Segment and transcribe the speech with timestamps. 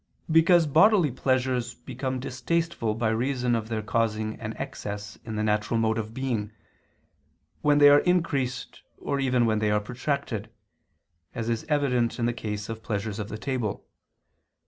[0.31, 5.79] Because bodily pleasures become distasteful by reason of their causing an excess in the natural
[5.79, 6.51] mode of being,
[7.61, 10.49] when they are increased or even when they are protracted;
[11.35, 13.85] as is evident in the case of pleasures of the table.